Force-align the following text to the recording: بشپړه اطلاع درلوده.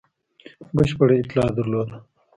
بشپړه 0.75 1.15
اطلاع 1.21 1.49
درلوده. 1.57 1.95